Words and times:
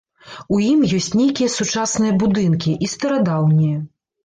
У 0.55 0.61
ім 0.67 0.79
ёсць 0.99 1.09
нейкія 1.19 1.51
сучасныя 1.57 2.17
будынкі 2.25 2.75
і 2.87 2.91
старадаўнія. 2.97 3.79